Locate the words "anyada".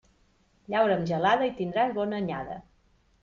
2.23-2.57